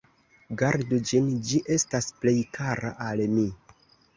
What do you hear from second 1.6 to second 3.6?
estas plej kara al mi!